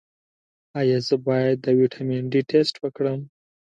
ایا 0.79 0.97
زه 1.07 1.15
باید 1.27 1.55
د 1.61 1.67
ویټامین 1.79 2.23
ډي 2.31 2.41
ټسټ 2.49 2.75
وکړم؟ 2.79 3.19